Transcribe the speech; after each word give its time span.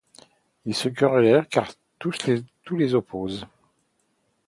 Ils 0.65 0.73
se 0.73 0.89
querellent 0.89 1.45
car 1.47 1.71
tout 1.99 2.09
les 2.75 2.95
oppose. 2.95 3.45